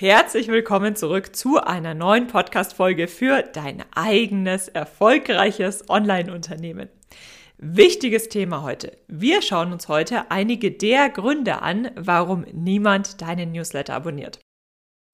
[0.00, 6.88] Herzlich willkommen zurück zu einer neuen Podcast-Folge für dein eigenes, erfolgreiches Online-Unternehmen.
[7.58, 8.96] Wichtiges Thema heute.
[9.08, 14.38] Wir schauen uns heute einige der Gründe an, warum niemand deinen Newsletter abonniert.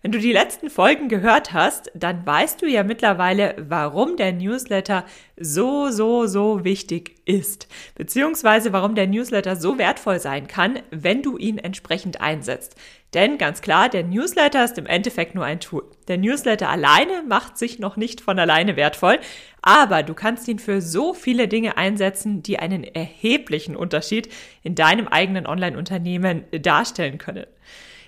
[0.07, 5.05] Wenn du die letzten Folgen gehört hast, dann weißt du ja mittlerweile, warum der Newsletter
[5.37, 7.67] so, so, so wichtig ist,
[7.97, 12.77] beziehungsweise warum der Newsletter so wertvoll sein kann, wenn du ihn entsprechend einsetzt.
[13.15, 15.83] Denn ganz klar, der Newsletter ist im Endeffekt nur ein Tool.
[16.07, 19.19] Der Newsletter alleine macht sich noch nicht von alleine wertvoll,
[19.61, 24.29] aber du kannst ihn für so viele Dinge einsetzen, die einen erheblichen Unterschied
[24.63, 27.47] in deinem eigenen Online-Unternehmen darstellen können.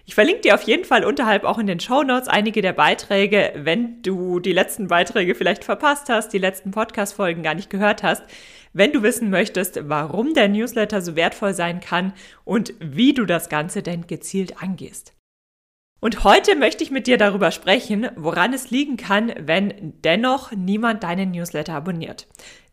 [0.08, 3.52] Ich verlinke dir auf jeden Fall unterhalb auch in den Show Notes einige der Beiträge,
[3.56, 8.22] wenn du die letzten Beiträge vielleicht verpasst hast, die letzten Podcast-Folgen gar nicht gehört hast.
[8.72, 13.50] Wenn du wissen möchtest, warum der Newsletter so wertvoll sein kann und wie du das
[13.50, 15.12] Ganze denn gezielt angehst.
[16.00, 21.02] Und heute möchte ich mit dir darüber sprechen, woran es liegen kann, wenn dennoch niemand
[21.02, 22.28] deinen Newsletter abonniert.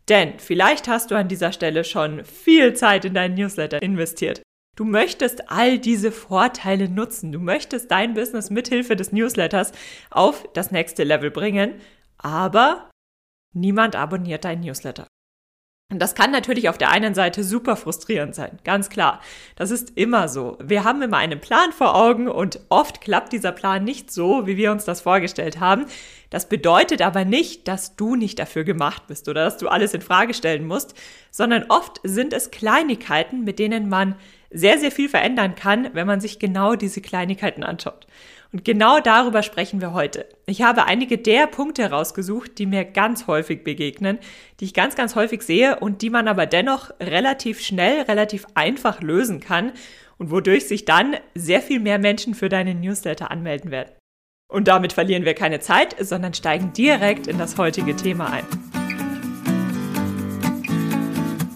[0.08, 4.40] Denn vielleicht hast du an dieser Stelle schon viel Zeit in deinen Newsletter investiert.
[4.76, 7.32] Du möchtest all diese Vorteile nutzen.
[7.32, 9.72] Du möchtest dein Business mithilfe des Newsletters
[10.10, 11.80] auf das nächste Level bringen,
[12.18, 12.90] aber
[13.54, 15.06] niemand abonniert dein Newsletter.
[15.90, 19.20] Und das kann natürlich auf der einen Seite super frustrierend sein, ganz klar.
[19.54, 20.58] Das ist immer so.
[20.60, 24.56] Wir haben immer einen Plan vor Augen und oft klappt dieser Plan nicht so, wie
[24.56, 25.86] wir uns das vorgestellt haben.
[26.28, 30.02] Das bedeutet aber nicht, dass du nicht dafür gemacht bist oder dass du alles in
[30.02, 30.94] Frage stellen musst,
[31.30, 34.16] sondern oft sind es Kleinigkeiten, mit denen man
[34.50, 38.06] sehr, sehr viel verändern kann, wenn man sich genau diese Kleinigkeiten anschaut.
[38.52, 40.26] Und genau darüber sprechen wir heute.
[40.46, 44.18] Ich habe einige der Punkte herausgesucht, die mir ganz häufig begegnen,
[44.60, 49.02] die ich ganz, ganz häufig sehe und die man aber dennoch relativ schnell, relativ einfach
[49.02, 49.72] lösen kann
[50.18, 53.92] und wodurch sich dann sehr viel mehr Menschen für deinen Newsletter anmelden werden.
[54.48, 58.85] Und damit verlieren wir keine Zeit, sondern steigen direkt in das heutige Thema ein.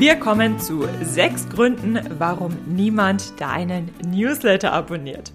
[0.00, 5.34] Wir kommen zu sechs Gründen, warum niemand deinen Newsletter abonniert.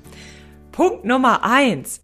[0.71, 2.03] Punkt Nummer eins.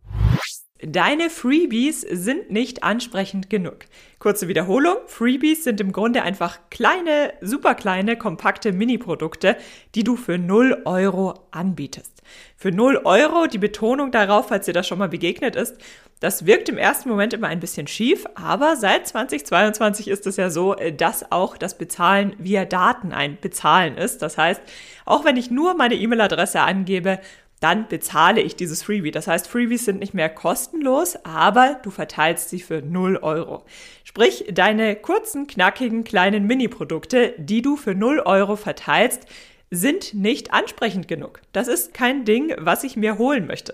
[0.80, 3.86] Deine Freebies sind nicht ansprechend genug.
[4.20, 4.98] Kurze Wiederholung.
[5.08, 9.58] Freebies sind im Grunde einfach kleine, super kleine, kompakte Mini-Produkte,
[9.96, 12.22] die du für 0 Euro anbietest.
[12.58, 15.78] Für 0 Euro, die Betonung darauf, falls dir das schon mal begegnet ist,
[16.22, 20.50] das wirkt im ersten Moment immer ein bisschen schief, aber seit 2022 ist es ja
[20.50, 24.22] so, äh, dass auch das Bezahlen via Daten ein Bezahlen ist.
[24.22, 24.62] Das heißt,
[25.06, 27.20] auch wenn ich nur meine E-Mail-Adresse angebe,
[27.60, 29.12] dann bezahle ich dieses Freebie.
[29.12, 33.66] Das heißt, Freebies sind nicht mehr kostenlos, aber du verteilst sie für 0 Euro.
[34.04, 39.26] Sprich, deine kurzen, knackigen, kleinen Mini-Produkte, die du für 0 Euro verteilst,
[39.72, 41.42] sind nicht ansprechend genug.
[41.52, 43.74] Das ist kein Ding, was ich mir holen möchte.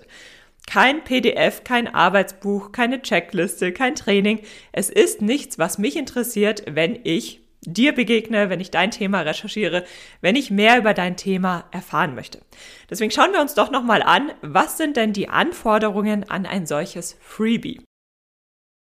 [0.68, 4.42] Kein PDF, kein Arbeitsbuch, keine Checkliste, kein Training.
[4.74, 9.86] Es ist nichts, was mich interessiert, wenn ich dir begegne, wenn ich dein Thema recherchiere,
[10.22, 12.42] wenn ich mehr über dein Thema erfahren möchte.
[12.90, 17.18] Deswegen schauen wir uns doch nochmal an, was sind denn die Anforderungen an ein solches
[17.22, 17.82] Freebie?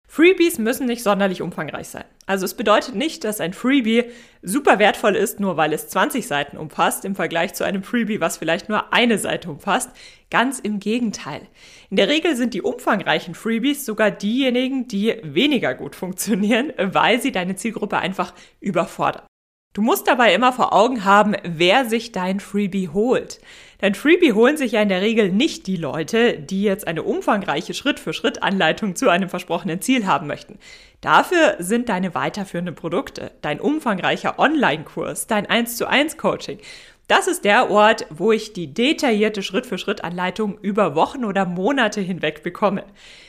[0.09, 2.05] Freebies müssen nicht sonderlich umfangreich sein.
[2.27, 4.05] Also es bedeutet nicht, dass ein Freebie
[4.43, 8.39] super wertvoll ist, nur weil es 20 Seiten umfasst, im Vergleich zu einem Freebie, was
[8.39, 9.91] vielleicht nur eine Seite umfasst.
[10.31, 11.43] Ganz im Gegenteil.
[11.91, 17.33] In der Regel sind die umfangreichen Freebies sogar diejenigen, die weniger gut funktionieren, weil sie
[17.33, 19.27] deine Zielgruppe einfach überfordern.
[19.75, 23.41] Du musst dabei immer vor Augen haben, wer sich dein Freebie holt.
[23.85, 27.75] Dein Freebie holen sich ja in der Regel nicht die Leute, die jetzt eine umfangreiche
[27.75, 30.59] Schritt-für-Schritt-Anleitung zu einem versprochenen Ziel haben möchten.
[31.03, 36.61] Dafür sind deine weiterführenden Produkte, dein umfangreicher Online-Kurs, dein 1 zu 1 Coaching.
[37.09, 42.85] Das ist der Ort, wo ich die detaillierte Schritt-für-Schritt-Anleitung über Wochen oder Monate hinweg bekomme.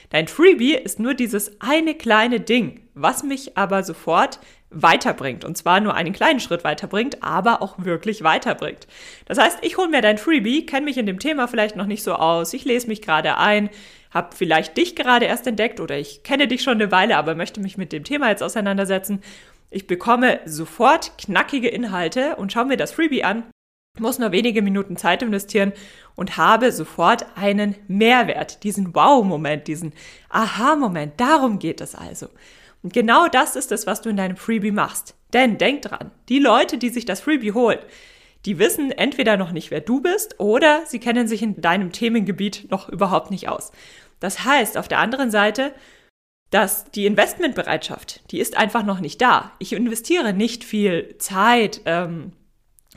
[0.10, 4.40] Dein Freebie ist nur dieses eine kleine Ding, was mich aber sofort
[4.76, 5.44] weiterbringt.
[5.44, 8.88] Und zwar nur einen kleinen Schritt weiterbringt, aber auch wirklich weiterbringt.
[9.26, 12.04] Das heißt, ich hole mir dein Freebie, kenne mich in dem Thema vielleicht noch nicht
[12.04, 13.70] so aus, ich lese mich gerade ein,
[14.12, 17.62] habe vielleicht dich gerade erst entdeckt oder ich kenne dich schon eine Weile, aber möchte
[17.62, 19.22] mich mit dem Thema jetzt auseinandersetzen.
[19.72, 23.44] Ich bekomme sofort knackige Inhalte und schaue mir das Freebie an
[24.00, 25.74] muss nur wenige Minuten Zeit investieren
[26.16, 29.94] und habe sofort einen Mehrwert, diesen Wow-Moment, diesen
[30.30, 31.14] Aha-Moment.
[31.20, 32.28] Darum geht es also.
[32.86, 35.16] Und genau das ist es, was du in deinem Freebie machst.
[35.34, 37.80] Denn denk dran, die Leute, die sich das Freebie holen,
[38.46, 42.70] die wissen entweder noch nicht, wer du bist, oder sie kennen sich in deinem Themengebiet
[42.70, 43.72] noch überhaupt nicht aus.
[44.20, 45.74] Das heißt, auf der anderen Seite,
[46.52, 49.54] dass die Investmentbereitschaft, die ist einfach noch nicht da.
[49.58, 52.34] Ich investiere nicht viel Zeit, ähm,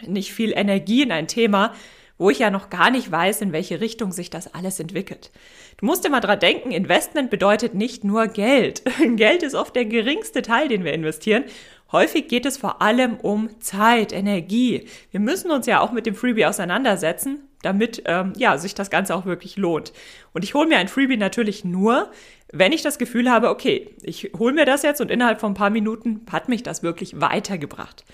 [0.07, 1.73] nicht viel Energie in ein Thema,
[2.19, 5.31] wo ich ja noch gar nicht weiß, in welche Richtung sich das alles entwickelt.
[5.79, 8.83] Du musst immer dran denken, Investment bedeutet nicht nur Geld.
[9.17, 11.45] Geld ist oft der geringste Teil, den wir investieren.
[11.91, 14.87] Häufig geht es vor allem um Zeit, Energie.
[15.11, 19.15] Wir müssen uns ja auch mit dem Freebie auseinandersetzen, damit ähm, ja, sich das Ganze
[19.15, 19.95] auch wirklich lohnt.
[20.35, 22.11] Und ich hole mir ein Freebie natürlich nur,
[22.53, 25.55] wenn ich das Gefühl habe, okay, ich hole mir das jetzt und innerhalb von ein
[25.55, 28.05] paar Minuten hat mich das wirklich weitergebracht.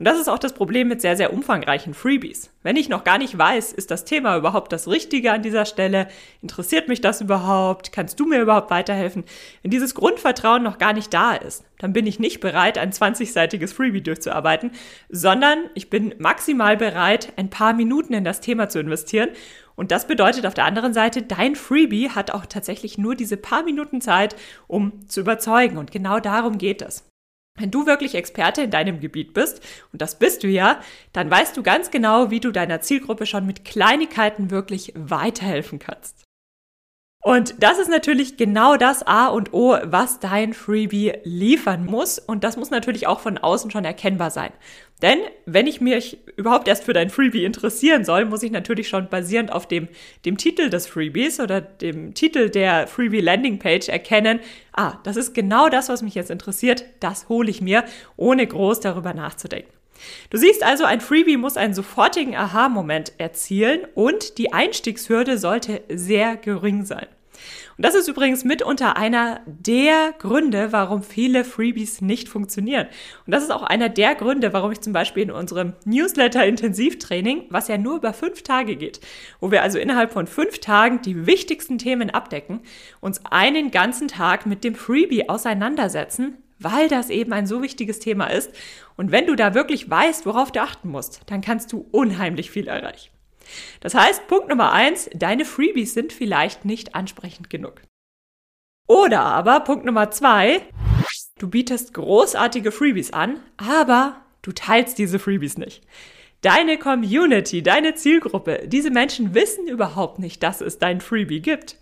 [0.00, 2.50] Und das ist auch das Problem mit sehr, sehr umfangreichen Freebies.
[2.64, 6.08] Wenn ich noch gar nicht weiß, ist das Thema überhaupt das Richtige an dieser Stelle?
[6.42, 7.92] Interessiert mich das überhaupt?
[7.92, 9.22] Kannst du mir überhaupt weiterhelfen?
[9.62, 13.72] Wenn dieses Grundvertrauen noch gar nicht da ist, dann bin ich nicht bereit, ein 20-seitiges
[13.72, 14.72] Freebie durchzuarbeiten,
[15.08, 19.28] sondern ich bin maximal bereit, ein paar Minuten in das Thema zu investieren
[19.76, 23.64] und das bedeutet auf der anderen Seite, dein Freebie hat auch tatsächlich nur diese paar
[23.64, 24.36] Minuten Zeit,
[24.66, 25.78] um zu überzeugen.
[25.78, 27.08] Und genau darum geht es.
[27.56, 29.62] Wenn du wirklich Experte in deinem Gebiet bist,
[29.92, 30.80] und das bist du ja,
[31.12, 36.23] dann weißt du ganz genau, wie du deiner Zielgruppe schon mit Kleinigkeiten wirklich weiterhelfen kannst.
[37.24, 42.18] Und das ist natürlich genau das A und O, was dein Freebie liefern muss.
[42.18, 44.52] Und das muss natürlich auch von außen schon erkennbar sein.
[45.00, 49.08] Denn wenn ich mich überhaupt erst für dein Freebie interessieren soll, muss ich natürlich schon
[49.08, 49.88] basierend auf dem,
[50.26, 54.40] dem Titel des Freebies oder dem Titel der Freebie Landing Page erkennen,
[54.74, 57.84] ah, das ist genau das, was mich jetzt interessiert, das hole ich mir,
[58.18, 59.72] ohne groß darüber nachzudenken.
[60.30, 66.36] Du siehst also, ein Freebie muss einen sofortigen Aha-Moment erzielen und die Einstiegshürde sollte sehr
[66.36, 67.06] gering sein.
[67.76, 72.86] Und das ist übrigens mitunter einer der Gründe, warum viele Freebies nicht funktionieren.
[73.26, 77.68] Und das ist auch einer der Gründe, warum ich zum Beispiel in unserem Newsletter-Intensivtraining, was
[77.68, 79.00] ja nur über fünf Tage geht,
[79.40, 82.60] wo wir also innerhalb von fünf Tagen die wichtigsten Themen abdecken,
[83.00, 88.26] uns einen ganzen Tag mit dem Freebie auseinandersetzen, weil das eben ein so wichtiges Thema
[88.26, 88.50] ist.
[88.96, 92.68] Und wenn du da wirklich weißt, worauf du achten musst, dann kannst du unheimlich viel
[92.68, 93.10] erreichen.
[93.80, 97.82] Das heißt, Punkt Nummer eins, deine Freebies sind vielleicht nicht ansprechend genug.
[98.86, 100.62] Oder aber Punkt Nummer zwei,
[101.38, 105.82] du bietest großartige Freebies an, aber du teilst diese Freebies nicht.
[106.42, 111.78] Deine Community, deine Zielgruppe, diese Menschen wissen überhaupt nicht, dass es dein Freebie gibt.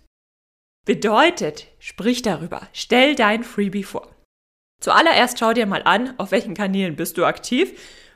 [0.85, 4.09] Bedeutet, sprich darüber, stell dein Freebie vor.
[4.83, 7.71] Zuallererst schau dir mal an, auf welchen Kanälen bist du aktiv,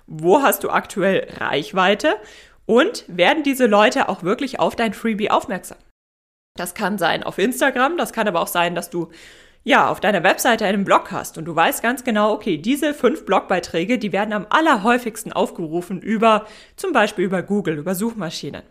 [0.06, 2.18] wo hast du aktuell Reichweite
[2.66, 5.78] und werden diese Leute auch wirklich auf dein Freebie aufmerksam?
[6.58, 9.08] Das kann sein auf Instagram, das kann aber auch sein, dass du
[9.64, 13.25] ja auf deiner Webseite einen Blog hast und du weißt ganz genau, okay, diese fünf
[13.25, 18.64] Blogbeiträge, die werden am allerhäufigsten aufgerufen über zum Beispiel über Google, über Suchmaschinen.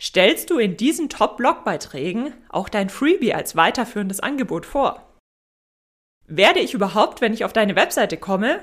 [0.00, 5.07] Stellst du in diesen Top-Blogbeiträgen auch dein Freebie als weiterführendes Angebot vor?
[6.28, 8.60] Werde ich überhaupt, wenn ich auf deine Webseite komme,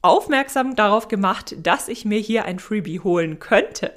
[0.00, 3.92] aufmerksam darauf gemacht, dass ich mir hier ein Freebie holen könnte.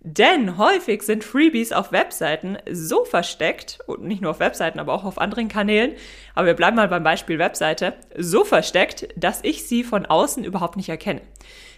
[0.00, 5.04] Denn häufig sind Freebies auf Webseiten so versteckt, und nicht nur auf Webseiten, aber auch
[5.04, 5.92] auf anderen Kanälen,
[6.34, 10.76] aber wir bleiben mal beim Beispiel Webseite, so versteckt, dass ich sie von außen überhaupt
[10.76, 11.20] nicht erkenne.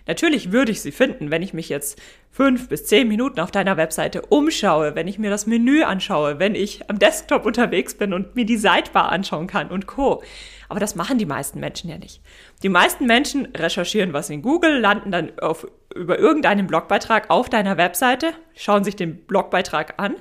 [0.06, 3.76] Natürlich würde ich sie finden, wenn ich mich jetzt fünf bis zehn Minuten auf deiner
[3.76, 8.34] Webseite umschaue, wenn ich mir das Menü anschaue, wenn ich am Desktop unterwegs bin und
[8.34, 10.22] mir die Sidebar anschauen kann und Co.
[10.68, 12.20] Aber das machen die meisten Menschen ja nicht.
[12.62, 17.76] Die meisten Menschen recherchieren was in Google, landen dann auf, über irgendeinen Blogbeitrag auf deiner
[17.76, 20.16] Webseite, schauen sich den Blogbeitrag an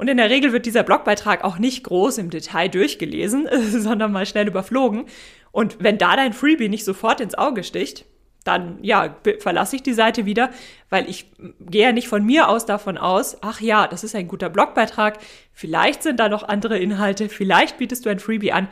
[0.00, 4.24] und in der Regel wird dieser Blogbeitrag auch nicht groß im Detail durchgelesen, sondern mal
[4.24, 5.04] schnell überflogen.
[5.52, 8.06] Und wenn da dein Freebie nicht sofort ins Auge sticht,
[8.50, 10.50] dann ja, verlasse ich die Seite wieder,
[10.88, 11.30] weil ich
[11.60, 15.18] gehe ja nicht von mir aus davon aus, ach ja, das ist ein guter Blogbeitrag,
[15.52, 18.68] vielleicht sind da noch andere Inhalte, vielleicht bietest du ein Freebie an.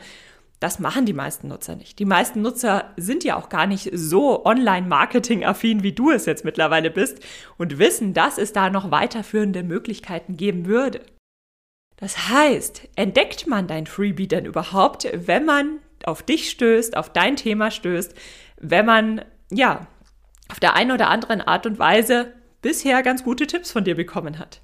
[0.59, 1.99] Das machen die meisten Nutzer nicht.
[1.99, 6.91] Die meisten Nutzer sind ja auch gar nicht so online-marketing-affin, wie du es jetzt mittlerweile
[6.91, 7.19] bist
[7.57, 11.01] und wissen, dass es da noch weiterführende Möglichkeiten geben würde.
[11.95, 17.37] Das heißt, entdeckt man dein Freebie denn überhaupt, wenn man auf dich stößt, auf dein
[17.37, 18.13] Thema stößt,
[18.59, 19.21] wenn man
[19.51, 19.87] ja,
[20.49, 24.39] auf der einen oder anderen Art und Weise bisher ganz gute Tipps von dir bekommen
[24.39, 24.61] hat.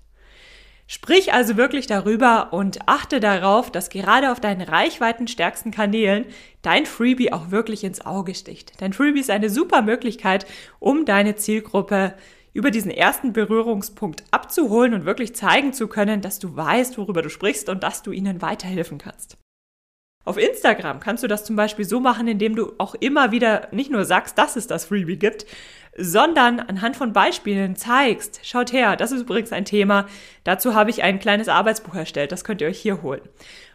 [0.88, 6.26] Sprich also wirklich darüber und achte darauf, dass gerade auf deinen reichweitenstärksten Kanälen
[6.62, 8.80] dein Freebie auch wirklich ins Auge sticht.
[8.82, 10.46] Dein Freebie ist eine super Möglichkeit,
[10.80, 12.14] um deine Zielgruppe
[12.54, 17.30] über diesen ersten Berührungspunkt abzuholen und wirklich zeigen zu können, dass du weißt, worüber du
[17.30, 19.38] sprichst und dass du ihnen weiterhelfen kannst.
[20.26, 23.92] Auf Instagram kannst du das zum Beispiel so machen, indem du auch immer wieder nicht
[23.92, 25.46] nur sagst, dass es das Freebie gibt,
[25.96, 30.08] sondern anhand von Beispielen zeigst, schaut her, das ist übrigens ein Thema,
[30.44, 33.22] dazu habe ich ein kleines Arbeitsbuch erstellt, das könnt ihr euch hier holen.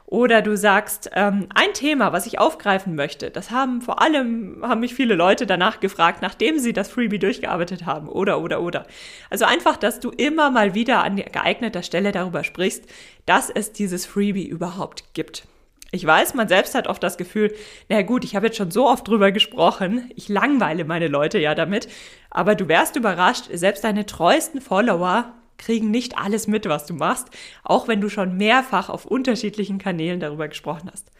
[0.07, 4.81] Oder du sagst, ähm, ein Thema, was ich aufgreifen möchte, das haben vor allem, haben
[4.81, 8.09] mich viele Leute danach gefragt, nachdem sie das Freebie durchgearbeitet haben.
[8.09, 8.87] Oder, oder, oder.
[9.31, 12.87] Also einfach, dass du immer mal wieder an geeigneter Stelle darüber sprichst,
[13.25, 15.47] dass es dieses Freebie überhaupt gibt.
[15.93, 17.53] Ich weiß, man selbst hat oft das Gefühl,
[17.89, 21.55] na gut, ich habe jetzt schon so oft drüber gesprochen, ich langweile meine Leute ja
[21.55, 21.89] damit,
[22.31, 27.29] aber du wärst überrascht, selbst deine treuesten Follower kriegen nicht alles mit, was du machst,
[27.65, 31.11] auch wenn du schon mehrfach auf unterschiedlichen Kanälen darüber gesprochen hast.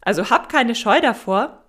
[0.00, 1.62] Also hab keine Scheu davor,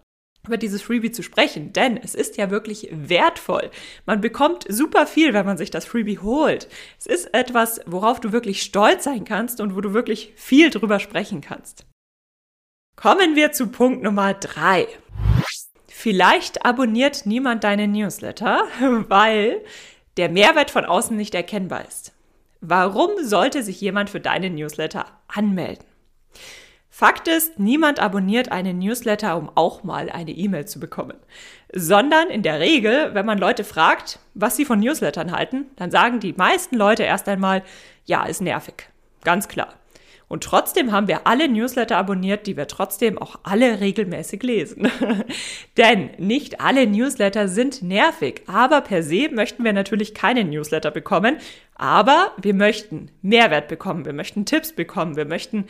[0.46, 3.70] über dieses Freebie zu sprechen, denn es ist ja wirklich wertvoll.
[4.06, 6.70] Man bekommt super viel, wenn man sich das Freebie holt.
[7.00, 11.00] Es ist etwas, worauf du wirklich stolz sein kannst und wo du wirklich viel drüber
[11.00, 11.86] sprechen kannst.
[13.00, 14.88] Kommen wir zu Punkt Nummer drei.
[15.88, 18.64] Vielleicht abonniert niemand deine Newsletter,
[19.08, 19.62] weil
[20.18, 22.12] der Mehrwert von außen nicht erkennbar ist.
[22.60, 25.86] Warum sollte sich jemand für deinen Newsletter anmelden?
[26.90, 31.18] Fakt ist, niemand abonniert einen Newsletter, um auch mal eine E-Mail zu bekommen.
[31.72, 36.20] Sondern in der Regel, wenn man Leute fragt, was sie von Newslettern halten, dann sagen
[36.20, 37.62] die meisten Leute erst einmal,
[38.06, 38.90] ja, ist nervig.
[39.24, 39.77] Ganz klar.
[40.28, 44.92] Und trotzdem haben wir alle Newsletter abonniert, die wir trotzdem auch alle regelmäßig lesen.
[45.78, 51.38] Denn nicht alle Newsletter sind nervig, aber per se möchten wir natürlich keine Newsletter bekommen,
[51.76, 55.66] aber wir möchten Mehrwert bekommen, wir möchten Tipps bekommen, wir möchten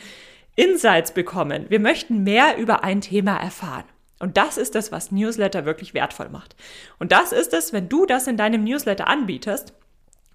[0.56, 3.84] Insights bekommen, wir möchten mehr über ein Thema erfahren.
[4.18, 6.56] Und das ist es, was Newsletter wirklich wertvoll macht.
[6.98, 9.72] Und das ist es, wenn du das in deinem Newsletter anbietest,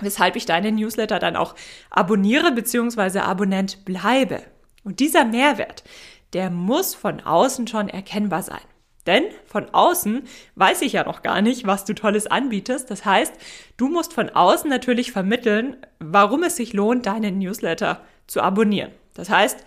[0.04, 1.56] weshalb ich deine Newsletter dann auch
[1.90, 3.20] abonniere bzw.
[3.20, 4.42] Abonnent bleibe.
[4.84, 5.84] Und dieser Mehrwert,
[6.34, 8.62] der muss von außen schon erkennbar sein.
[9.06, 10.24] Denn von außen
[10.56, 12.90] weiß ich ja noch gar nicht, was du Tolles anbietest.
[12.90, 13.34] Das heißt,
[13.78, 18.92] du musst von außen natürlich vermitteln, warum es sich lohnt, deinen Newsletter zu abonnieren.
[19.14, 19.66] Das heißt,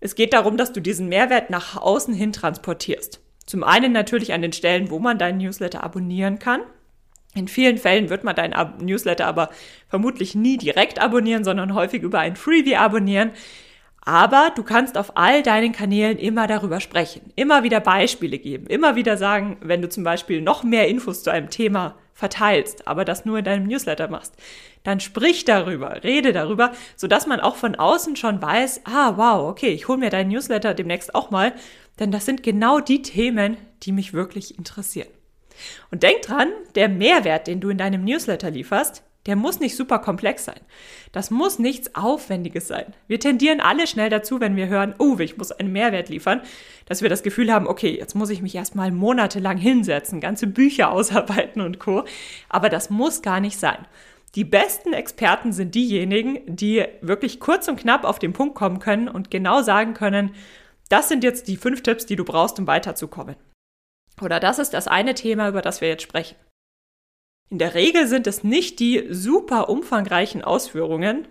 [0.00, 3.20] es geht darum, dass du diesen Mehrwert nach außen hin transportierst.
[3.46, 6.60] Zum einen natürlich an den Stellen, wo man deinen Newsletter abonnieren kann.
[7.38, 9.50] In vielen Fällen wird man deinen Newsletter aber
[9.88, 13.30] vermutlich nie direkt abonnieren, sondern häufig über ein Freebie abonnieren.
[14.00, 18.96] Aber du kannst auf all deinen Kanälen immer darüber sprechen, immer wieder Beispiele geben, immer
[18.96, 23.24] wieder sagen, wenn du zum Beispiel noch mehr Infos zu einem Thema verteilst, aber das
[23.24, 24.34] nur in deinem Newsletter machst,
[24.82, 29.68] dann sprich darüber, rede darüber, sodass man auch von außen schon weiß, ah, wow, okay,
[29.68, 31.52] ich hole mir deinen Newsletter demnächst auch mal,
[32.00, 35.08] denn das sind genau die Themen, die mich wirklich interessieren.
[35.90, 39.98] Und denk dran, der Mehrwert, den du in deinem Newsletter lieferst, der muss nicht super
[39.98, 40.60] komplex sein.
[41.12, 42.94] Das muss nichts Aufwendiges sein.
[43.08, 46.40] Wir tendieren alle schnell dazu, wenn wir hören, oh, ich muss einen Mehrwert liefern,
[46.86, 50.90] dass wir das Gefühl haben, okay, jetzt muss ich mich erstmal monatelang hinsetzen, ganze Bücher
[50.92, 52.04] ausarbeiten und Co.
[52.48, 53.86] Aber das muss gar nicht sein.
[54.34, 59.08] Die besten Experten sind diejenigen, die wirklich kurz und knapp auf den Punkt kommen können
[59.08, 60.34] und genau sagen können,
[60.88, 63.36] das sind jetzt die fünf Tipps, die du brauchst, um weiterzukommen.
[64.20, 66.36] Oder das ist das eine Thema, über das wir jetzt sprechen.
[67.50, 71.26] In der Regel sind es nicht die super umfangreichen Ausführungen,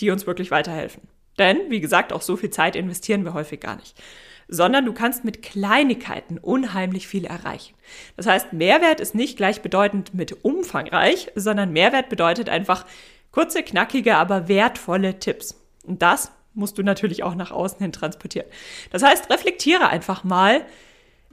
[0.00, 1.02] die uns wirklich weiterhelfen.
[1.38, 4.00] Denn, wie gesagt, auch so viel Zeit investieren wir häufig gar nicht.
[4.48, 7.74] Sondern du kannst mit Kleinigkeiten unheimlich viel erreichen.
[8.16, 12.86] Das heißt, Mehrwert ist nicht gleichbedeutend mit umfangreich, sondern Mehrwert bedeutet einfach
[13.30, 15.60] kurze, knackige, aber wertvolle Tipps.
[15.84, 18.48] Und das musst du natürlich auch nach außen hin transportieren.
[18.90, 20.64] Das heißt, reflektiere einfach mal,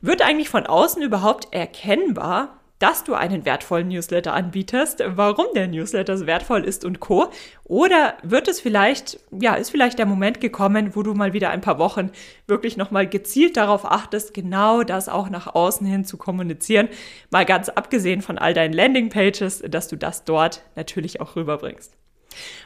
[0.02, 6.18] wird eigentlich von außen überhaupt erkennbar, dass du einen wertvollen Newsletter anbietest, warum der Newsletter
[6.18, 7.28] so wertvoll ist und co.
[7.64, 11.62] Oder wird es vielleicht, ja, ist vielleicht der Moment gekommen, wo du mal wieder ein
[11.62, 12.12] paar Wochen
[12.48, 16.90] wirklich nochmal gezielt darauf achtest, genau das auch nach außen hin zu kommunizieren.
[17.32, 21.94] Mal ganz abgesehen von all deinen Landingpages, dass du das dort natürlich auch rüberbringst.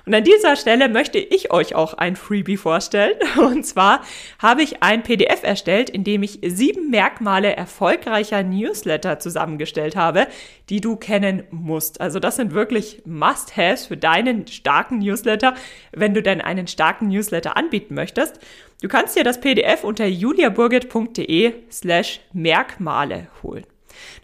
[0.06, 3.16] Und an dieser Stelle möchte ich euch auch ein Freebie vorstellen.
[3.38, 4.02] Und zwar
[4.40, 10.28] habe ich ein PDF erstellt, in dem ich sieben Merkmale erfolgreicher Newsletter zusammengestellt habe,
[10.70, 12.02] die du kennen musst.
[12.02, 15.56] Also das sind wirklich Must-Haves für deinen starken Newsletter,
[15.92, 18.40] wenn du denn einen starken Newsletter anbieten möchtest.
[18.82, 23.66] Du kannst dir das PDF unter juliaburgit.de slash Merkmale holen.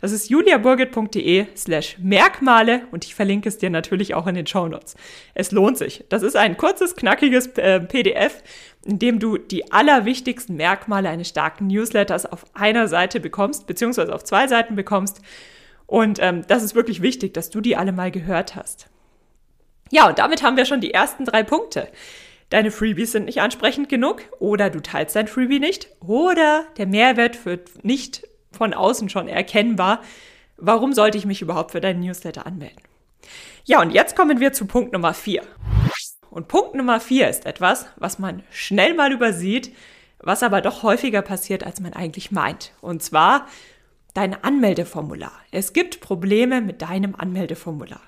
[0.02, 4.68] Das ist juliaburgit.de slash Merkmale und ich verlinke es dir natürlich auch in den Show
[4.68, 4.96] Notes.
[5.34, 6.04] Es lohnt sich.
[6.10, 8.44] Das ist ein kurzes, knackiges äh, PDF,
[8.86, 14.24] in dem du die allerwichtigsten Merkmale eines starken Newsletters auf einer Seite bekommst, beziehungsweise auf
[14.24, 15.22] zwei Seiten bekommst.
[15.88, 18.88] Und ähm, das ist wirklich wichtig, dass du die alle mal gehört hast.
[19.92, 21.90] Ja, und damit haben wir schon die ersten drei Punkte.
[22.50, 27.46] Deine Freebies sind nicht ansprechend genug oder du teilst dein Freebie nicht oder der Mehrwert
[27.46, 28.24] wird nicht
[28.56, 30.02] von außen schon erkennbar.
[30.58, 32.82] Warum sollte ich mich überhaupt für deinen Newsletter anmelden?
[33.66, 35.44] Ja, und jetzt kommen wir zu Punkt Nummer vier.
[36.30, 39.74] Und Punkt Nummer vier ist etwas, was man schnell mal übersieht,
[40.20, 42.74] was aber doch häufiger passiert, als man eigentlich meint.
[42.82, 43.48] Und zwar
[44.14, 45.34] dein Anmeldeformular.
[45.52, 48.02] Es gibt Probleme mit deinem Anmeldeformular.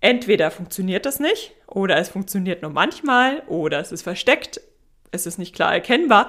[0.00, 4.60] Entweder funktioniert das nicht oder es funktioniert nur manchmal oder es ist versteckt,
[5.12, 6.28] es ist nicht klar erkennbar.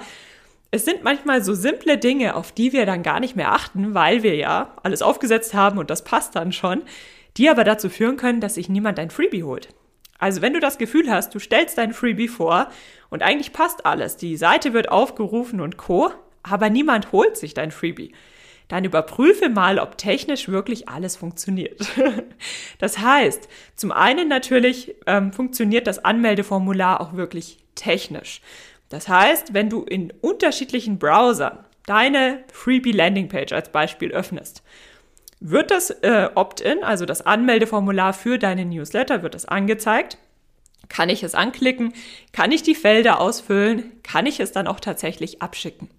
[0.76, 4.24] Es sind manchmal so simple Dinge, auf die wir dann gar nicht mehr achten, weil
[4.24, 6.82] wir ja alles aufgesetzt haben und das passt dann schon,
[7.38, 9.70] die aber dazu führen können, dass sich niemand ein Freebie holt.
[10.20, 12.68] Also wenn du das Gefühl hast, du stellst dein Freebie vor
[13.10, 16.12] und eigentlich passt alles, die Seite wird aufgerufen und co,
[16.44, 18.12] aber niemand holt sich dein Freebie,
[18.68, 21.90] dann überprüfe mal, ob technisch wirklich alles funktioniert.
[22.80, 28.42] das heißt, zum einen natürlich ähm, funktioniert das Anmeldeformular auch wirklich technisch.
[28.96, 34.64] Das heißt, wenn du in unterschiedlichen Browsern deine Freebie Landingpage als Beispiel öffnest,
[35.42, 40.18] wird das äh, Opt-in, also das Anmeldeformular für deine Newsletter, wird das angezeigt.
[40.88, 41.92] Kann ich es anklicken?
[42.32, 43.92] Kann ich die Felder ausfüllen?
[44.02, 45.90] Kann ich es dann auch tatsächlich abschicken?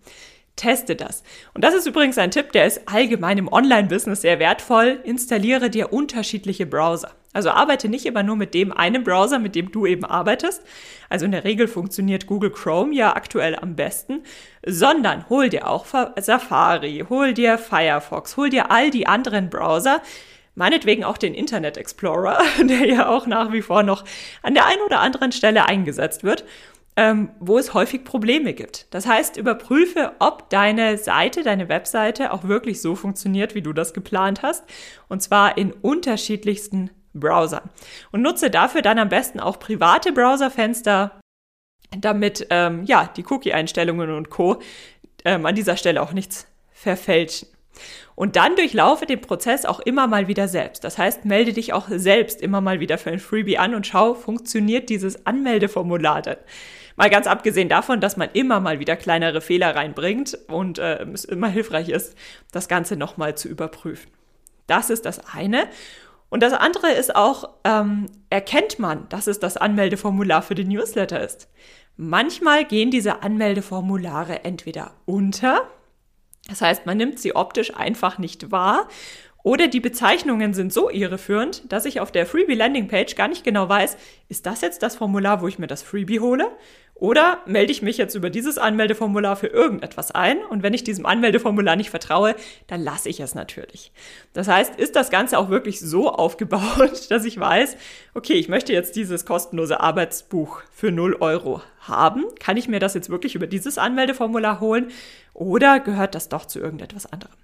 [0.56, 1.22] Teste das.
[1.52, 5.00] Und das ist übrigens ein Tipp, der ist allgemein im Online-Business sehr wertvoll.
[5.04, 7.12] Installiere dir unterschiedliche Browser.
[7.36, 10.62] Also arbeite nicht immer nur mit dem einen Browser, mit dem du eben arbeitest.
[11.10, 14.22] Also in der Regel funktioniert Google Chrome ja aktuell am besten,
[14.64, 15.84] sondern hol dir auch
[16.18, 20.00] Safari, hol dir Firefox, hol dir all die anderen Browser,
[20.54, 24.04] meinetwegen auch den Internet Explorer, der ja auch nach wie vor noch
[24.42, 26.42] an der einen oder anderen Stelle eingesetzt wird
[26.96, 28.92] ähm, wo es häufig Probleme gibt.
[28.92, 33.92] Das heißt, überprüfe, ob deine Seite, deine Webseite auch wirklich so funktioniert, wie du das
[33.92, 34.64] geplant hast.
[35.08, 37.68] Und zwar in unterschiedlichsten Browsern.
[38.12, 41.20] Und nutze dafür dann am besten auch private Browserfenster,
[41.98, 44.60] damit ähm, ja die Cookie-Einstellungen und Co.
[45.24, 47.48] Ähm, an dieser Stelle auch nichts verfälschen.
[48.14, 50.84] Und dann durchlaufe den Prozess auch immer mal wieder selbst.
[50.84, 54.14] Das heißt, melde dich auch selbst immer mal wieder für ein Freebie an und schau,
[54.14, 56.38] funktioniert dieses Anmeldeformular denn?
[56.96, 61.26] Mal ganz abgesehen davon, dass man immer mal wieder kleinere Fehler reinbringt und äh, es
[61.26, 62.16] immer hilfreich ist,
[62.52, 64.10] das Ganze nochmal zu überprüfen.
[64.66, 65.68] Das ist das eine.
[66.28, 71.22] Und das andere ist auch, ähm, erkennt man, dass es das Anmeldeformular für den Newsletter
[71.22, 71.48] ist.
[71.96, 75.62] Manchmal gehen diese Anmeldeformulare entweder unter,
[76.48, 78.88] das heißt, man nimmt sie optisch einfach nicht wahr
[79.46, 83.44] oder die Bezeichnungen sind so irreführend, dass ich auf der Freebie Landing Page gar nicht
[83.44, 83.96] genau weiß,
[84.28, 86.48] ist das jetzt das Formular, wo ich mir das Freebie hole?
[86.98, 91.04] Oder melde ich mich jetzt über dieses Anmeldeformular für irgendetwas ein und wenn ich diesem
[91.04, 92.34] Anmeldeformular nicht vertraue,
[92.68, 93.92] dann lasse ich es natürlich.
[94.32, 97.76] Das heißt, ist das Ganze auch wirklich so aufgebaut, dass ich weiß,
[98.14, 102.24] okay, ich möchte jetzt dieses kostenlose Arbeitsbuch für 0 Euro haben.
[102.40, 104.88] Kann ich mir das jetzt wirklich über dieses Anmeldeformular holen
[105.34, 107.34] oder gehört das doch zu irgendetwas anderem?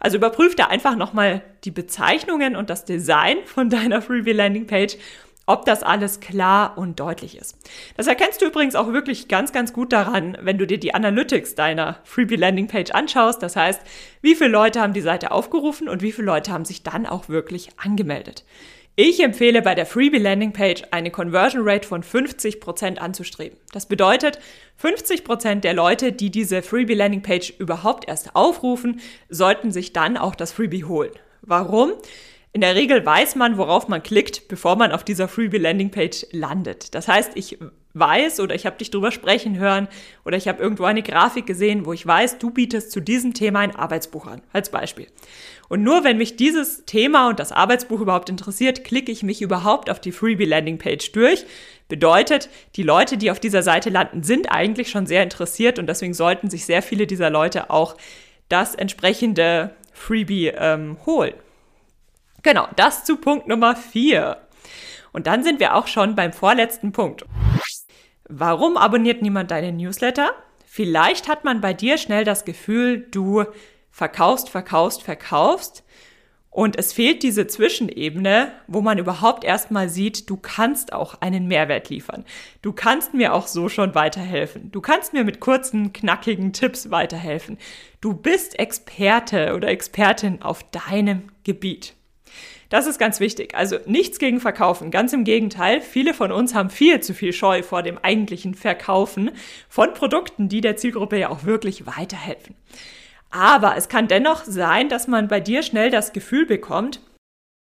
[0.00, 4.96] Also überprüf da einfach nochmal die Bezeichnungen und das Design von deiner Freebie Landing Page
[5.52, 7.58] ob das alles klar und deutlich ist.
[7.98, 11.54] Das erkennst du übrigens auch wirklich ganz, ganz gut daran, wenn du dir die Analytics
[11.54, 13.42] deiner Freebie Landing Page anschaust.
[13.42, 13.82] Das heißt,
[14.22, 17.28] wie viele Leute haben die Seite aufgerufen und wie viele Leute haben sich dann auch
[17.28, 18.44] wirklich angemeldet.
[18.96, 23.58] Ich empfehle bei der Freebie Landing Page eine Conversion Rate von 50% anzustreben.
[23.72, 24.38] Das bedeutet,
[24.82, 30.34] 50% der Leute, die diese Freebie Landing Page überhaupt erst aufrufen, sollten sich dann auch
[30.34, 31.12] das Freebie holen.
[31.42, 31.92] Warum?
[32.54, 36.26] In der Regel weiß man, worauf man klickt, bevor man auf dieser Freebie Landing Page
[36.32, 36.94] landet.
[36.94, 37.58] Das heißt, ich
[37.94, 39.88] weiß oder ich habe dich drüber sprechen hören
[40.26, 43.60] oder ich habe irgendwo eine Grafik gesehen, wo ich weiß, du bietest zu diesem Thema
[43.60, 45.06] ein Arbeitsbuch an, als Beispiel.
[45.70, 49.88] Und nur wenn mich dieses Thema und das Arbeitsbuch überhaupt interessiert, klicke ich mich überhaupt
[49.88, 51.46] auf die Freebie Landing Page durch.
[51.88, 56.12] Bedeutet, die Leute, die auf dieser Seite landen, sind eigentlich schon sehr interessiert und deswegen
[56.12, 57.96] sollten sich sehr viele dieser Leute auch
[58.50, 61.34] das entsprechende Freebie ähm, holen.
[62.42, 64.38] Genau, das zu Punkt Nummer vier.
[65.12, 67.24] Und dann sind wir auch schon beim vorletzten Punkt.
[68.28, 70.32] Warum abonniert niemand deinen Newsletter?
[70.66, 73.44] Vielleicht hat man bei dir schnell das Gefühl, du
[73.90, 75.84] verkaufst, verkaufst, verkaufst.
[76.48, 81.88] Und es fehlt diese Zwischenebene, wo man überhaupt erstmal sieht, du kannst auch einen Mehrwert
[81.88, 82.24] liefern.
[82.60, 84.70] Du kannst mir auch so schon weiterhelfen.
[84.70, 87.56] Du kannst mir mit kurzen, knackigen Tipps weiterhelfen.
[88.00, 91.94] Du bist Experte oder Expertin auf deinem Gebiet.
[92.68, 93.54] Das ist ganz wichtig.
[93.54, 94.90] Also nichts gegen Verkaufen.
[94.90, 95.82] Ganz im Gegenteil.
[95.82, 99.30] Viele von uns haben viel zu viel Scheu vor dem eigentlichen Verkaufen
[99.68, 102.56] von Produkten, die der Zielgruppe ja auch wirklich weiterhelfen.
[103.30, 107.00] Aber es kann dennoch sein, dass man bei dir schnell das Gefühl bekommt,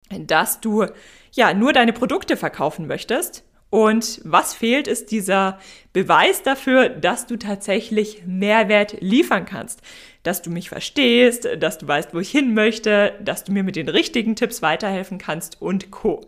[0.09, 0.85] dass du
[1.33, 3.44] ja nur deine Produkte verkaufen möchtest.
[3.69, 5.59] Und was fehlt, ist dieser
[5.91, 9.81] Beweis dafür, dass du tatsächlich Mehrwert liefern kannst.
[10.23, 13.75] Dass du mich verstehst, dass du weißt, wo ich hin möchte, dass du mir mit
[13.75, 16.25] den richtigen Tipps weiterhelfen kannst und Co.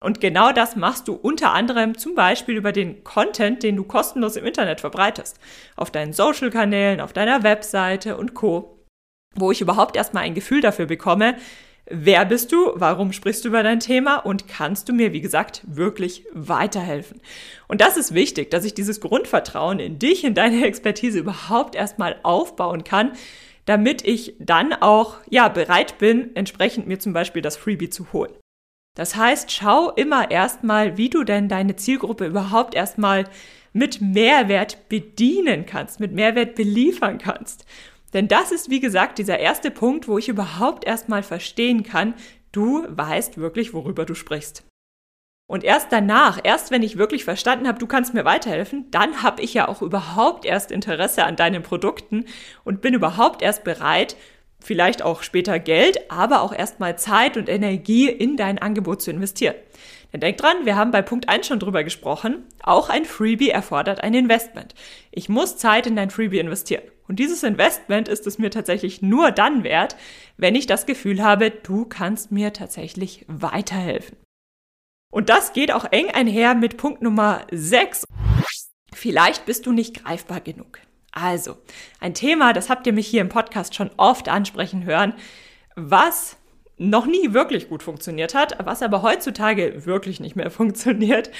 [0.00, 4.36] Und genau das machst du unter anderem zum Beispiel über den Content, den du kostenlos
[4.36, 5.40] im Internet verbreitest.
[5.74, 8.84] Auf deinen Social-Kanälen, auf deiner Webseite und Co.
[9.34, 11.36] Wo ich überhaupt erstmal ein Gefühl dafür bekomme,
[11.90, 15.62] wer bist du, warum sprichst du über dein Thema und kannst du mir, wie gesagt,
[15.66, 17.20] wirklich weiterhelfen.
[17.66, 22.16] Und das ist wichtig, dass ich dieses Grundvertrauen in dich, in deine Expertise überhaupt erstmal
[22.22, 23.12] aufbauen kann,
[23.66, 28.32] damit ich dann auch, ja, bereit bin, entsprechend mir zum Beispiel das Freebie zu holen.
[28.96, 33.24] Das heißt, schau immer erstmal, wie du denn deine Zielgruppe überhaupt erstmal
[33.72, 37.64] mit Mehrwert bedienen kannst, mit Mehrwert beliefern kannst.
[38.14, 42.14] Denn das ist, wie gesagt, dieser erste Punkt, wo ich überhaupt erstmal verstehen kann,
[42.52, 44.64] du weißt wirklich, worüber du sprichst.
[45.50, 49.40] Und erst danach, erst wenn ich wirklich verstanden habe, du kannst mir weiterhelfen, dann habe
[49.42, 52.26] ich ja auch überhaupt erst Interesse an deinen Produkten
[52.64, 54.16] und bin überhaupt erst bereit,
[54.60, 59.54] vielleicht auch später Geld, aber auch erstmal Zeit und Energie in dein Angebot zu investieren.
[60.12, 64.02] Denn denk dran, wir haben bei Punkt 1 schon drüber gesprochen, auch ein Freebie erfordert
[64.02, 64.74] ein Investment.
[65.10, 66.82] Ich muss Zeit in dein Freebie investieren.
[67.08, 69.96] Und dieses Investment ist es mir tatsächlich nur dann wert,
[70.36, 74.18] wenn ich das Gefühl habe, du kannst mir tatsächlich weiterhelfen.
[75.10, 78.04] Und das geht auch eng einher mit Punkt Nummer 6.
[78.92, 80.80] Vielleicht bist du nicht greifbar genug.
[81.10, 81.56] Also,
[81.98, 85.14] ein Thema, das habt ihr mich hier im Podcast schon oft ansprechen hören,
[85.76, 86.36] was
[86.76, 91.30] noch nie wirklich gut funktioniert hat, was aber heutzutage wirklich nicht mehr funktioniert,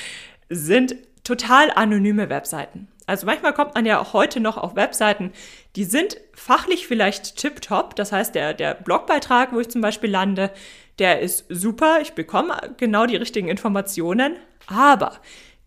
[0.48, 2.88] sind total anonyme Webseiten.
[3.08, 5.32] Also manchmal kommt man ja auch heute noch auf Webseiten,
[5.76, 7.96] die sind fachlich vielleicht tipptopp.
[7.96, 10.50] Das heißt, der, der Blogbeitrag, wo ich zum Beispiel lande,
[10.98, 12.00] der ist super.
[12.02, 14.36] Ich bekomme genau die richtigen Informationen.
[14.66, 15.12] Aber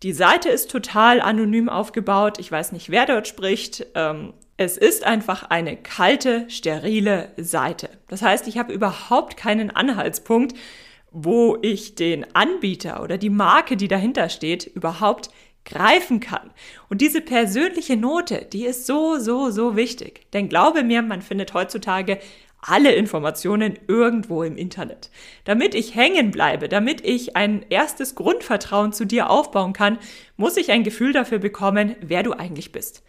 [0.04, 2.38] die Seite ist total anonym aufgebaut.
[2.38, 3.88] Ich weiß nicht, wer dort spricht.
[3.96, 7.90] Ähm, es ist einfach eine kalte, sterile Seite.
[8.06, 10.56] Das heißt, ich habe überhaupt keinen Anhaltspunkt,
[11.10, 15.30] wo ich den Anbieter oder die Marke, die dahinter steht, überhaupt
[15.64, 16.50] greifen kann.
[16.88, 20.26] Und diese persönliche Note, die ist so, so, so wichtig.
[20.32, 22.18] Denn glaube mir, man findet heutzutage
[22.62, 25.10] alle Informationen irgendwo im Internet.
[25.44, 29.98] Damit ich hängen bleibe, damit ich ein erstes Grundvertrauen zu dir aufbauen kann,
[30.36, 33.02] muss ich ein Gefühl dafür bekommen, wer du eigentlich bist.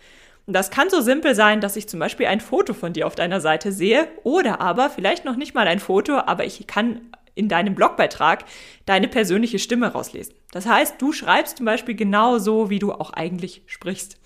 [0.46, 3.16] Und das kann so simpel sein, dass ich zum Beispiel ein Foto von dir auf
[3.16, 7.02] deiner Seite sehe oder aber vielleicht noch nicht mal ein Foto, aber ich kann
[7.36, 8.46] in deinem Blogbeitrag
[8.86, 10.34] deine persönliche Stimme rauslesen.
[10.52, 14.18] Das heißt, du schreibst zum Beispiel genau so, wie du auch eigentlich sprichst.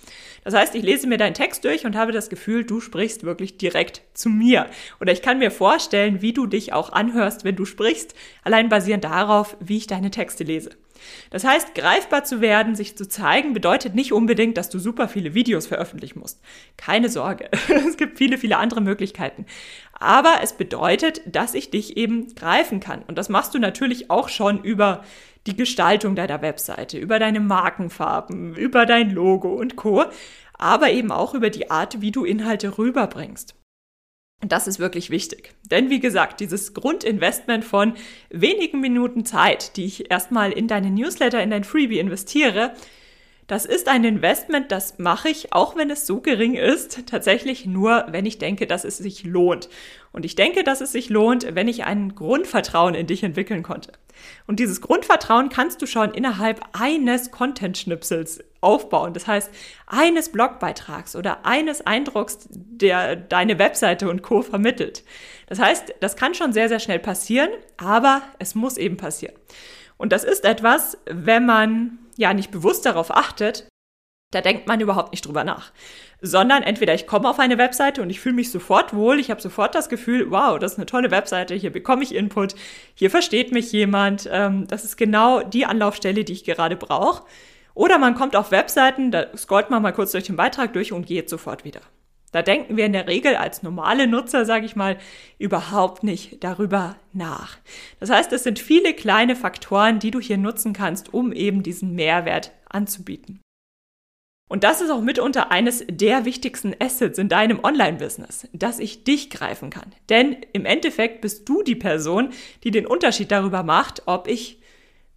[0.44, 3.58] Das heißt, ich lese mir deinen Text durch und habe das Gefühl, du sprichst wirklich
[3.58, 4.68] direkt zu mir.
[5.02, 9.04] Oder ich kann mir vorstellen, wie du dich auch anhörst, wenn du sprichst, allein basierend
[9.04, 10.70] darauf, wie ich deine Texte lese.
[11.30, 15.34] Das heißt, greifbar zu werden, sich zu zeigen, bedeutet nicht unbedingt, dass du super viele
[15.34, 16.40] Videos veröffentlichen musst.
[16.78, 17.50] Keine Sorge.
[17.88, 19.46] es gibt viele, viele andere Möglichkeiten.
[20.00, 23.04] Aber es bedeutet, dass ich dich eben greifen kann.
[23.04, 25.04] Und das machst du natürlich auch schon über
[25.48, 30.06] die Gestaltung deiner Webseite, über deine Markenfarben, über dein Logo und Co.
[30.54, 33.56] Aber eben auch über die Art, wie du Inhalte rüberbringst.
[34.42, 35.56] Und das ist wirklich wichtig.
[35.72, 37.94] Denn wie gesagt, dieses Grundinvestment von
[38.30, 42.74] wenigen Minuten Zeit, die ich erstmal in deine Newsletter, in dein Freebie investiere,
[43.48, 48.06] das ist ein Investment, das mache ich, auch wenn es so gering ist, tatsächlich nur,
[48.10, 49.70] wenn ich denke, dass es sich lohnt.
[50.12, 53.94] Und ich denke, dass es sich lohnt, wenn ich ein Grundvertrauen in dich entwickeln konnte.
[54.48, 59.14] Und dieses Grundvertrauen kannst du schon innerhalb eines Content-Schnipsels aufbauen.
[59.14, 59.52] Das heißt,
[59.86, 64.42] eines Blogbeitrags oder eines Eindrucks, der deine Webseite und Co.
[64.42, 65.04] vermittelt.
[65.48, 69.36] Das heißt, das kann schon sehr, sehr schnell passieren, aber es muss eben passieren.
[69.98, 73.68] Und das ist etwas, wenn man ja nicht bewusst darauf achtet,
[74.32, 75.72] da denkt man überhaupt nicht drüber nach.
[76.22, 79.42] Sondern entweder ich komme auf eine Webseite und ich fühle mich sofort wohl, ich habe
[79.42, 82.56] sofort das Gefühl, wow, das ist eine tolle Webseite, hier bekomme ich Input,
[82.94, 87.24] hier versteht mich jemand, ähm, das ist genau die Anlaufstelle, die ich gerade brauche.
[87.78, 91.06] Oder man kommt auf Webseiten, da scrollt man mal kurz durch den Beitrag durch und
[91.06, 91.82] geht sofort wieder.
[92.32, 94.98] Da denken wir in der Regel als normale Nutzer, sage ich mal,
[95.38, 97.60] überhaupt nicht darüber nach.
[98.00, 101.94] Das heißt, es sind viele kleine Faktoren, die du hier nutzen kannst, um eben diesen
[101.94, 103.42] Mehrwert anzubieten.
[104.50, 109.30] Und das ist auch mitunter eines der wichtigsten Assets in deinem Online-Business, dass ich dich
[109.30, 109.94] greifen kann.
[110.10, 112.30] Denn im Endeffekt bist du die Person,
[112.64, 114.62] die den Unterschied darüber macht, ob ich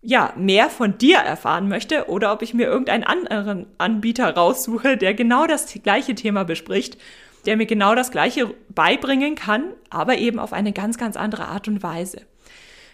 [0.03, 5.15] ja, mehr von dir erfahren möchte oder ob ich mir irgendeinen anderen Anbieter raussuche, der
[5.15, 6.97] genau das gleiche Thema bespricht
[7.47, 11.69] der mir genau das Gleiche beibringen kann, aber eben auf eine ganz, ganz andere Art
[11.69, 12.23] und Weise.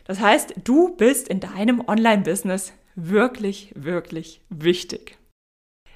[0.04, 5.18] Das heißt, du bist in deinem Online-Business wirklich, wirklich wichtig.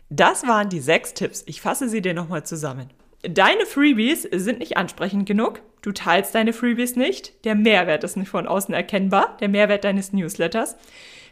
[0.09, 1.44] Das waren die sechs Tipps.
[1.46, 2.90] Ich fasse sie dir nochmal zusammen.
[3.23, 5.62] Deine Freebies sind nicht ansprechend genug.
[5.83, 7.45] Du teilst deine Freebies nicht.
[7.45, 9.37] Der Mehrwert ist nicht von außen erkennbar.
[9.40, 10.77] Der Mehrwert deines Newsletters.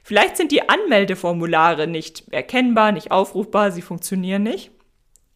[0.03, 4.71] Vielleicht sind die Anmeldeformulare nicht erkennbar, nicht aufrufbar, sie funktionieren nicht.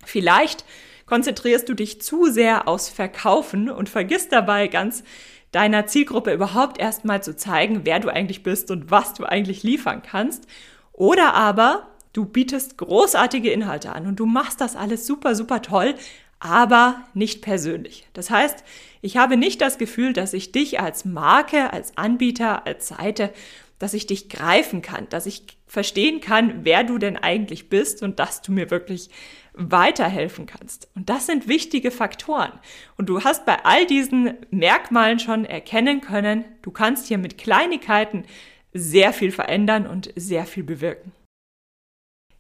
[0.05, 0.65] Vielleicht
[1.07, 5.05] konzentrierst du dich zu sehr aufs Verkaufen und vergisst dabei ganz
[5.51, 10.03] deiner Zielgruppe überhaupt erstmal zu zeigen, wer du eigentlich bist und was du eigentlich liefern
[10.03, 10.47] kannst.
[10.93, 15.95] Oder aber du bietest großartige Inhalte an und du machst das alles super, super toll,
[16.43, 18.05] aber nicht persönlich.
[18.15, 18.65] Das heißt,
[19.01, 23.33] ich habe nicht das Gefühl, dass ich dich als Marke, als Anbieter, als Seite,
[23.79, 28.19] dass ich dich greifen kann, dass ich verstehen kann, wer du denn eigentlich bist und
[28.19, 29.09] dass du mir wirklich
[29.55, 30.89] weiterhelfen kannst.
[30.97, 32.53] Und das sind wichtige Faktoren.
[32.97, 38.25] Und du hast bei all diesen Merkmalen schon erkennen können, du kannst hier mit Kleinigkeiten
[38.73, 41.13] sehr viel verändern und sehr viel bewirken.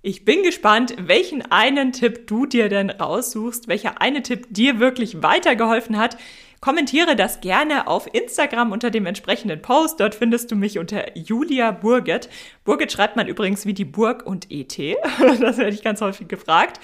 [0.05, 5.23] Ich bin gespannt, welchen einen Tipp du dir denn raussuchst, welcher eine Tipp dir wirklich
[5.23, 6.17] weitergeholfen hat.
[6.61, 10.01] Kommentiere das gerne auf Instagram unter dem entsprechenden Post.
[10.01, 12.29] Dort findest du mich unter Julia Burget.
[12.65, 14.77] Burget schreibt man übrigens wie die Burg und ET.
[15.41, 16.81] Das werde ich ganz häufig gefragt.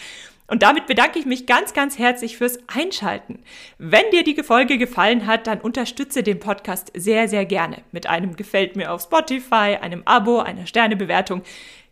[0.51, 3.41] Und damit bedanke ich mich ganz, ganz herzlich fürs Einschalten.
[3.77, 8.35] Wenn dir die Folge gefallen hat, dann unterstütze den Podcast sehr, sehr gerne mit einem
[8.35, 11.43] Gefällt mir auf Spotify, einem Abo, einer Sternebewertung.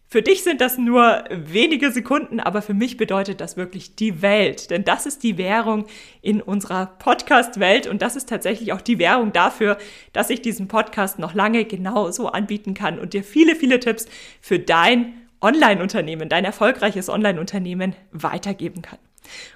[0.09, 4.71] Für dich sind das nur wenige Sekunden, aber für mich bedeutet das wirklich die Welt.
[4.71, 5.87] Denn das ist die Währung
[6.23, 9.77] in unserer Podcast-Welt und das ist tatsächlich auch die Währung dafür,
[10.13, 14.07] dass ich diesen Podcast noch lange genau so anbieten kann und dir viele, viele Tipps
[14.41, 19.01] für dein Online-Unternehmen, dein erfolgreiches Online-Unternehmen weitergeben kann.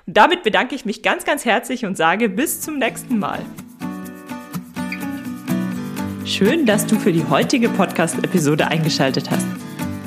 [0.07, 3.39] Und damit bedanke ich mich ganz, ganz herzlich und sage bis zum nächsten Mal.
[6.25, 9.47] Schön, dass du für die heutige Podcast-Episode eingeschaltet hast.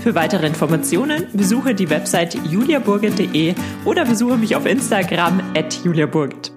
[0.03, 6.51] Für weitere Informationen besuche die Website juliaburget.de oder besuche mich auf Instagram at juliaburget.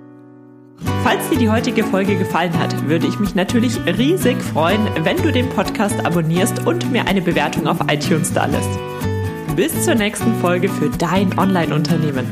[1.04, 5.30] Falls dir die heutige Folge gefallen hat, würde ich mich natürlich riesig freuen, wenn du
[5.30, 8.68] den Podcast abonnierst und mir eine Bewertung auf iTunes da lässt.
[9.54, 12.26] Bis zur nächsten Folge für dein Online-Unternehmen.